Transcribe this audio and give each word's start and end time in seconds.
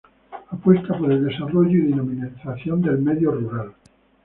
Apuesta 0.49 0.97
por 0.97 1.11
el 1.11 1.23
desarrollo 1.25 1.77
y 1.77 1.81
dinamización 1.83 2.81
del 2.81 3.03
medio 3.03 3.33
rural. 3.33 3.71